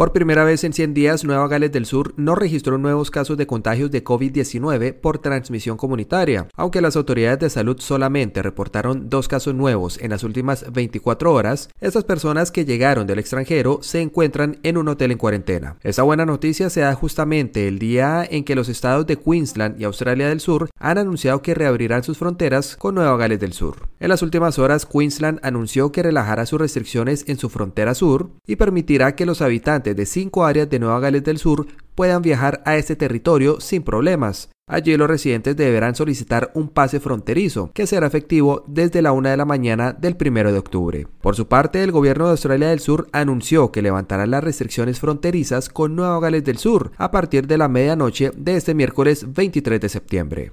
[0.00, 3.46] Por primera vez en 100 días, Nueva Gales del Sur no registró nuevos casos de
[3.46, 9.54] contagios de COVID-19 por transmisión comunitaria, aunque las autoridades de salud solamente reportaron dos casos
[9.54, 11.68] nuevos en las últimas 24 horas.
[11.82, 15.76] Estas personas que llegaron del extranjero se encuentran en un hotel en cuarentena.
[15.82, 19.84] Esta buena noticia se da justamente el día en que los estados de Queensland y
[19.84, 23.90] Australia del Sur han anunciado que reabrirán sus fronteras con Nueva Gales del Sur.
[24.00, 28.56] En las últimas horas, Queensland anunció que relajará sus restricciones en su frontera sur y
[28.56, 32.76] permitirá que los habitantes de cinco áreas de Nueva Gales del Sur puedan viajar a
[32.76, 34.48] este territorio sin problemas.
[34.66, 39.36] Allí los residentes deberán solicitar un pase fronterizo, que será efectivo desde la una de
[39.36, 41.06] la mañana del 1 de octubre.
[41.20, 45.68] Por su parte, el gobierno de Australia del Sur anunció que levantará las restricciones fronterizas
[45.68, 49.88] con Nueva Gales del Sur a partir de la medianoche de este miércoles 23 de
[49.88, 50.52] septiembre.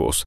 [0.00, 0.18] Hevosen.